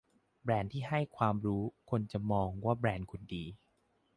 [0.43, 3.43] แบรนด์ที่ให้ความรู้คนจะมองว่าแบรนด์คุณดี